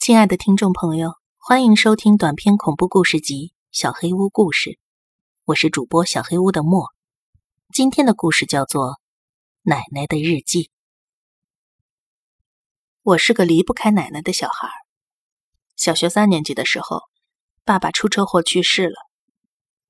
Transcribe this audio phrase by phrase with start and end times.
[0.00, 4.70] 亲爱的听众朋友，欢迎收听短篇恐怖故事集《小黑屋故事》，
[5.44, 6.86] 我是主播小黑屋的莫。
[7.74, 8.92] 今天的故事叫做
[9.60, 10.62] 《奶奶的日记》。
[13.02, 14.70] 我是个离不开奶奶的小孩。
[15.76, 17.02] 小学三年级的时候，
[17.66, 18.94] 爸爸出车祸去世了。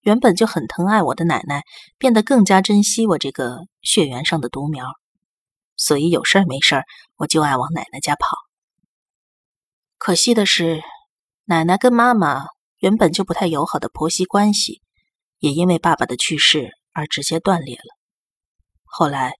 [0.00, 1.64] 原本就很疼爱我的奶奶，
[1.98, 4.86] 变得更加珍惜我这个血缘上的独苗，
[5.76, 6.84] 所以有事儿没事儿，
[7.16, 8.47] 我就爱往奶奶家跑。
[9.98, 10.80] 可惜的是，
[11.44, 12.44] 奶奶跟妈妈
[12.78, 14.80] 原本就不太友好的婆媳关系，
[15.38, 17.96] 也因为爸爸的去世而直接断裂了。
[18.84, 19.34] 后来，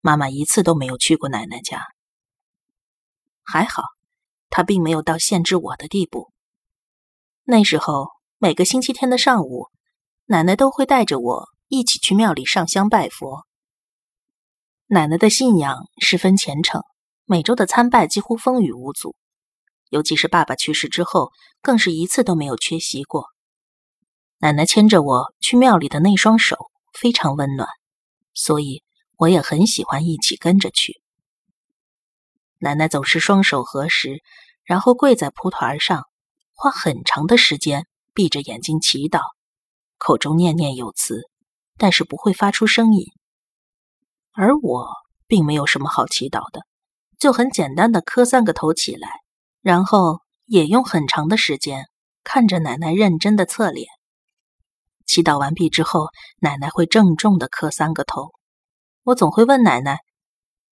[0.00, 1.82] 妈妈一次都没有去过奶奶家。
[3.42, 3.82] 还好，
[4.50, 6.30] 她并没有到限制我的地步。
[7.42, 8.06] 那时候，
[8.38, 9.66] 每个星期天的上午，
[10.26, 13.44] 奶奶都会带着我一起去庙里上香拜佛。
[14.86, 16.82] 奶奶的信仰十分虔诚，
[17.24, 19.16] 每周的参拜几乎风雨无阻。
[19.90, 23.26] 尤其是爸爸去世之后，更是一次都没有缺席过。
[24.38, 27.68] 奶奶牵着我去庙里的那双手非常温暖，
[28.34, 28.82] 所以
[29.16, 31.00] 我也很喜欢一起跟着去。
[32.58, 34.22] 奶奶总是双手合十，
[34.64, 36.04] 然后跪在蒲团上，
[36.52, 39.22] 花很长的时间闭着眼睛祈祷，
[39.96, 41.22] 口中念念有词，
[41.76, 43.06] 但是不会发出声音。
[44.32, 44.88] 而我
[45.26, 46.62] 并没有什么好祈祷的，
[47.18, 49.08] 就很简单的磕三个头起来。
[49.60, 51.86] 然后也用很长的时间
[52.24, 53.88] 看着奶奶认真的侧脸。
[55.06, 58.32] 祈祷完毕之后，奶奶会郑重的磕三个头。
[59.04, 60.00] 我总会问奶奶：“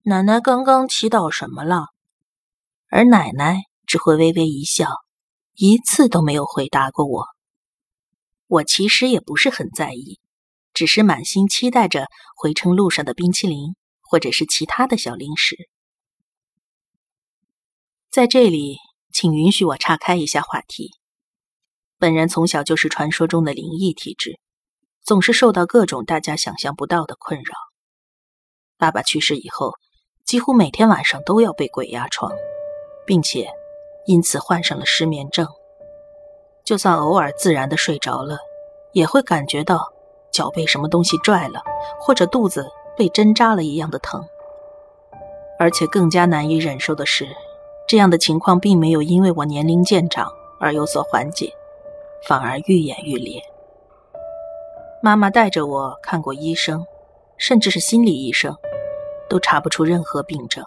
[0.04, 1.86] 奶奶刚刚祈祷什么了？”
[2.88, 4.90] 而奶奶只会微微一笑，
[5.54, 7.26] 一次都没有回答过我。
[8.46, 10.20] 我其实也不是很在意，
[10.74, 12.06] 只是满心期待着
[12.36, 15.56] 回程路上的冰淇淋或者是其他的小零食。
[18.16, 18.78] 在这里。
[19.12, 20.90] 请允许我岔开一下话题。
[21.98, 24.40] 本人从小就是传说中的灵异体质，
[25.04, 27.52] 总是受到各种大家想象不到的困扰。
[28.78, 29.74] 爸爸去世以后，
[30.24, 32.32] 几乎每天晚上都要被鬼压床，
[33.06, 33.50] 并且
[34.06, 35.46] 因此患上了失眠症。
[36.64, 38.38] 就算偶尔自然的睡着了，
[38.94, 39.92] 也会感觉到
[40.32, 41.62] 脚被什么东西拽了，
[42.00, 42.66] 或者肚子
[42.96, 44.26] 被针扎了一样的疼。
[45.58, 47.28] 而且更加难以忍受的是。
[47.86, 51.52] 这样的情况并没有因为我年龄渐长而有所缓解，
[52.26, 53.40] 反而愈演愈烈。
[55.00, 56.84] 妈妈带着我看过医生，
[57.36, 58.56] 甚至是心理医生，
[59.28, 60.64] 都查不出任何病症。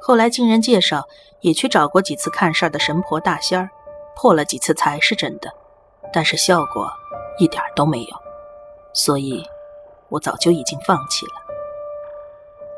[0.00, 1.08] 后来经人介绍，
[1.40, 3.70] 也去找过几次看事儿的神婆大仙儿，
[4.14, 5.50] 破了几次才是真的，
[6.12, 6.90] 但是效果
[7.38, 8.16] 一点都没有。
[8.92, 9.42] 所以，
[10.10, 11.32] 我早就已经放弃了。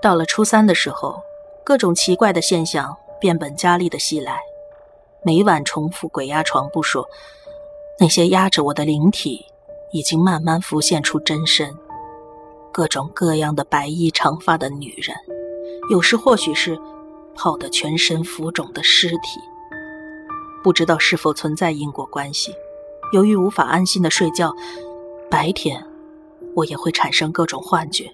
[0.01, 1.21] 到了初三的时候，
[1.65, 2.97] 各种奇怪的现象。
[3.21, 4.41] 变本加厉的袭来，
[5.23, 7.07] 每晚重复鬼压床不说，
[7.99, 9.45] 那些压着我的灵体
[9.93, 11.77] 已经慢慢浮现出真身，
[12.73, 15.15] 各种各样的白衣长发的女人，
[15.91, 16.79] 有时或许是
[17.35, 19.39] 泡得全身浮肿的尸体，
[20.65, 22.55] 不知道是否存在因果关系。
[23.13, 24.55] 由于无法安心的睡觉，
[25.29, 25.85] 白天
[26.55, 28.11] 我也会产生各种幻觉，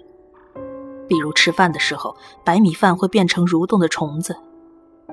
[1.06, 4.36] 比如吃饭的时候，白米饭会变成蠕动的虫子。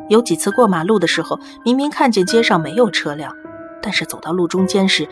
[0.09, 3.34] 有几次过马路的时候，明明看见街上没有车辆，
[3.81, 5.08] 但是走到路中间时，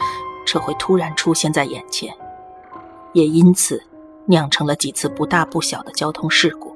[0.45, 2.13] 车会突然出现在眼前，
[3.13, 3.81] 也因此
[4.25, 6.75] 酿成了几次不大不小的交通事故。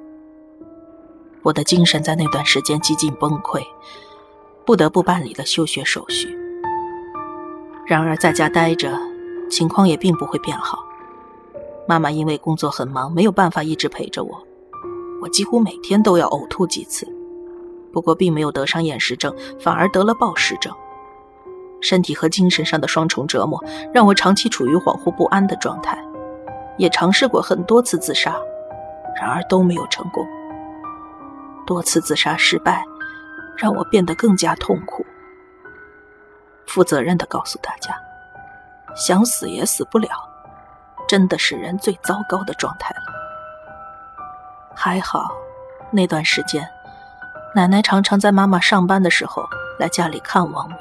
[1.44, 3.62] 我的精神在那段时间几近崩溃，
[4.66, 6.36] 不得不办理了休学手续。
[7.86, 8.98] 然而在家待着，
[9.50, 10.80] 情况也并不会变好。
[11.88, 14.44] 妈妈因为工作很忙，没有办法一直陪着我，
[15.22, 17.08] 我几乎每天都要呕吐几次。
[17.96, 20.76] 不过，并没有得上厌食症，反而得了暴食症。
[21.80, 23.64] 身体和精神上的双重折磨，
[23.94, 25.98] 让我长期处于恍惚不安的状态。
[26.78, 28.36] 也尝试过很多次自杀，
[29.16, 30.28] 然而都没有成功。
[31.66, 32.84] 多次自杀失败，
[33.56, 35.06] 让我变得更加痛苦。
[36.68, 37.96] 负责任的告诉大家，
[38.94, 40.10] 想死也死不了，
[41.08, 43.06] 真的是人最糟糕的状态了。
[44.76, 45.30] 还好，
[45.92, 46.70] 那段时间。
[47.56, 49.48] 奶奶常常在妈妈上班的时候
[49.80, 50.78] 来家里看望我，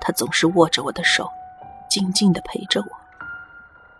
[0.00, 1.30] 她总是握着我的手，
[1.88, 2.88] 静静的陪着我。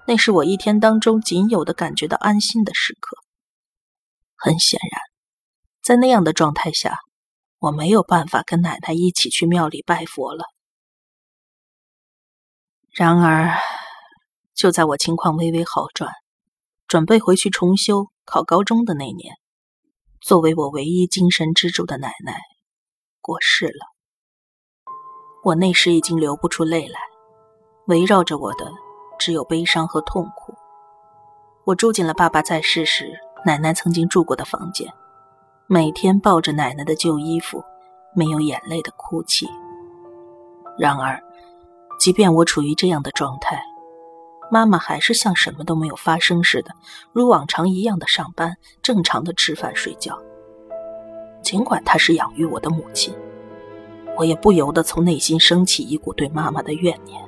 [0.05, 3.17] 那是我一天当中仅有的感觉到安心的时刻。
[4.34, 5.00] 很显然，
[5.81, 6.99] 在那样的状态下，
[7.61, 10.46] 我没有办法跟奶奶一起去庙里拜佛了。
[12.90, 13.56] 然而，
[14.56, 16.11] 就在我情况微微好转，
[16.88, 19.37] 准备回去重修考高中的那年。
[20.20, 22.43] 作为我唯一精神支柱的奶奶，
[23.22, 23.87] 过世了。
[25.43, 27.00] 我那时已经流不出泪来，
[27.87, 28.70] 围绕着我的
[29.19, 30.52] 只有悲伤和痛苦。
[31.64, 34.93] 我住进了爸爸在世时奶奶曾经住过的房间，
[35.67, 37.64] 每天抱着奶奶的旧衣服，
[38.14, 39.49] 没有眼泪的哭泣。
[40.78, 41.19] 然而，
[41.99, 43.62] 即便我处于这样的状态，
[44.52, 46.73] 妈妈还是像什么都没有发生似的，
[47.12, 50.19] 如往常一样的上班，正常的吃饭睡觉。
[51.41, 53.14] 尽管她是养育我的母亲，
[54.19, 57.23] 我也不由得从内心升起一股对妈妈的怨念。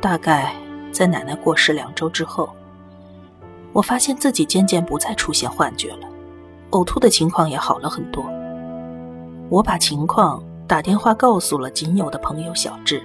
[0.00, 0.54] 大概
[0.92, 2.48] 在奶奶过世两周之后，
[3.72, 6.06] 我发现自己渐渐不再出现幻觉了，
[6.72, 8.22] 呕吐的情况也好了很多。
[9.48, 13.02] 我把情况打电话告诉了仅有的朋友小智，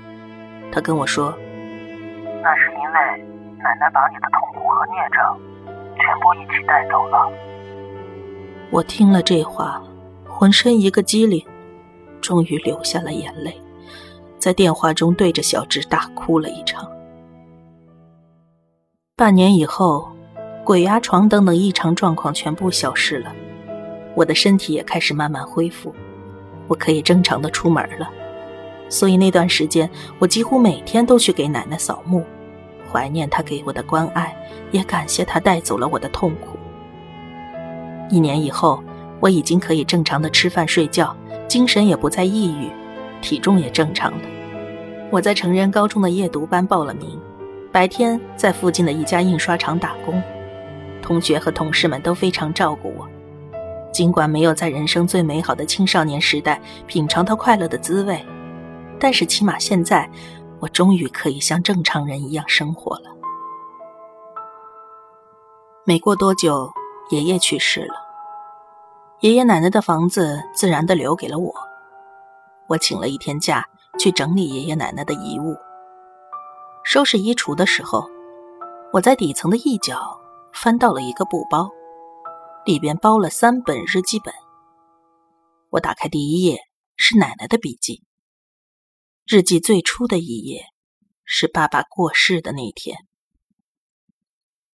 [0.69, 1.33] 他跟我说。
[2.43, 2.99] 那是因为
[3.63, 5.39] 奶奶把你的痛苦和孽障
[5.95, 7.31] 全部一起带走了。
[8.69, 9.81] 我听了这话，
[10.27, 11.41] 浑身一个激灵，
[12.19, 13.55] 终于流下了眼泪，
[14.37, 16.85] 在电话中对着小智大哭了一场。
[19.15, 20.11] 半年以后，
[20.65, 23.33] 鬼压床等等异常状况全部消失了，
[24.15, 25.95] 我的身体也开始慢慢恢复，
[26.67, 28.09] 我可以正常的出门了。
[28.89, 32.25] 所以那段时间，我几乎每天都去给奶奶扫墓，
[32.93, 34.35] 怀念他给我的关爱，
[34.71, 36.59] 也感谢他带走了我的痛苦。
[38.11, 38.83] 一年以后，
[39.19, 41.15] 我已经可以正常的吃饭睡觉，
[41.47, 42.69] 精神也不再抑郁，
[43.19, 44.19] 体重也正常了。
[45.09, 47.19] 我在成人高中的夜读班报了名，
[47.71, 50.21] 白天在附近的一家印刷厂打工，
[51.01, 53.09] 同学和同事们都非常照顾我。
[53.91, 58.23] 尽管没有在人生最美好的青少年时代品尝到快乐的滋味。
[58.99, 60.09] 但是起码现在，
[60.63, 63.09] 我终于可以像正常人一样生活了。
[65.85, 66.71] 没过多久，
[67.09, 67.95] 爷爷去世了，
[69.19, 71.53] 爷爷奶奶的房子自然的留给了我。
[72.69, 73.67] 我请了一天假
[73.99, 75.57] 去整理爷爷奶奶的遗物。
[76.85, 78.07] 收拾衣橱的时候，
[78.93, 80.17] 我在底层的一角
[80.53, 81.69] 翻到了一个布包，
[82.63, 84.33] 里边包了三本日记本。
[85.71, 86.61] 我打开第一页，
[86.95, 88.01] 是奶奶的笔记。
[89.25, 90.65] 日记最初的一页
[91.23, 92.97] 是爸爸过世的那天。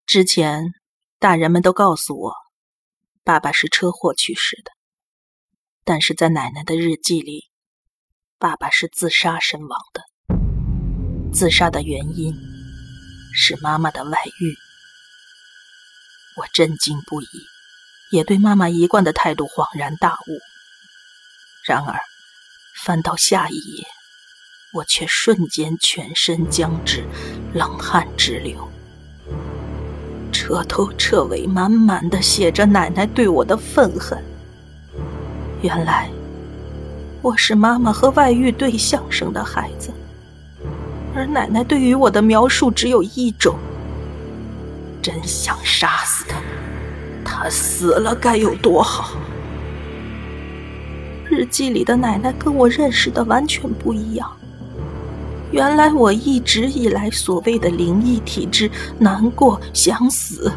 [0.08, 0.74] 之前
[1.20, 2.34] 大人们都告诉我，
[3.24, 4.72] 爸爸是车祸去世的，
[5.84, 7.44] 但是在奶奶的日记里，
[8.40, 10.04] 爸爸是自杀身亡的。
[11.32, 12.34] 自杀的原因
[13.36, 14.56] 是妈妈的外遇。
[16.38, 17.28] 我震惊不已，
[18.12, 20.40] 也对妈妈一贯的态度恍然大悟。
[21.68, 22.02] 然而，
[22.84, 23.88] 翻到下一页。
[24.72, 27.04] 我却瞬间全身僵直，
[27.54, 28.56] 冷汗直流，
[30.32, 34.24] 彻头彻尾满满的写着奶奶对我的愤恨。
[35.64, 36.08] 原来
[37.24, 39.92] 我是妈妈和外遇对象生的孩子，
[41.16, 43.58] 而奶奶对于我的描述只有一种：
[45.02, 46.40] 真想杀死他，
[47.26, 49.18] 他死了该有多好。
[51.28, 54.32] 日记里的奶奶跟我认识的完全不一样。
[55.52, 58.70] 原来我一直以来所谓的灵异体质、
[59.00, 60.52] 难过、想死，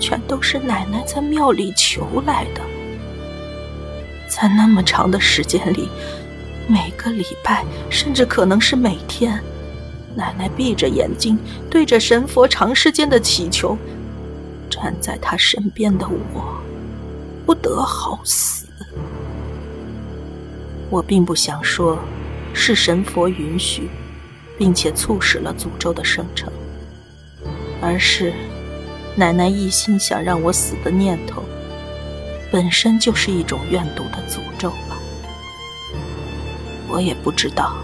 [0.00, 2.60] 全都是奶奶在庙里求来的。
[4.28, 5.88] 在那么长的时间里，
[6.66, 9.40] 每个礼拜，甚至可能是每天，
[10.16, 11.38] 奶奶闭着眼睛，
[11.70, 13.78] 对着神佛长时间的祈求。
[14.68, 16.60] 站在她身边的我，
[17.46, 18.66] 不得好死。
[20.90, 21.98] 我并不想说，
[22.52, 23.88] 是神佛允许。
[24.58, 26.52] 并且促使了诅咒的生成，
[27.80, 28.32] 而是
[29.14, 31.44] 奶奶一心想让我死的念头，
[32.50, 34.98] 本身就是一种怨毒的诅咒吧。
[36.88, 37.76] 我也不知道，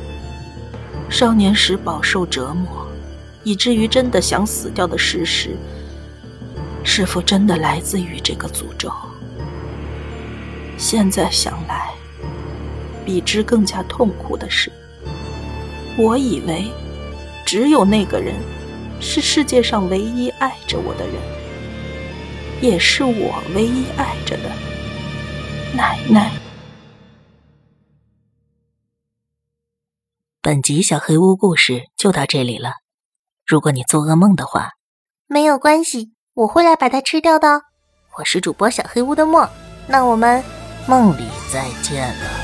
[1.09, 2.89] 少年时饱受折磨，
[3.45, 5.57] 以至于真的想死掉的事实，
[6.83, 8.91] 是否真的来自于这个诅咒？
[10.77, 11.93] 现在想来，
[13.05, 14.73] 比之更加痛苦的是。
[15.97, 16.73] 我以为，
[17.47, 18.35] 只有那个人
[19.01, 21.15] 是世界上唯一爱着我的人，
[22.61, 24.51] 也是我唯一爱着的
[25.77, 26.33] 奶奶。
[30.43, 32.73] 本集小黑屋故事就到这里了。
[33.47, 34.73] 如果你做噩梦的话，
[35.29, 37.63] 没有关系，我会来把它吃掉的。
[38.19, 39.49] 我是主播小黑屋的墨，
[39.87, 40.43] 那我们
[40.89, 42.44] 梦里再见了。